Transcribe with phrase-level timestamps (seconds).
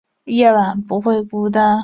[0.25, 1.79] 夜晚不会孤单